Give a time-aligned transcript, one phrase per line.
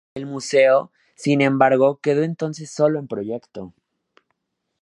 [0.15, 3.71] El Museo, sin embargo, quedó entonces solo en proyecto.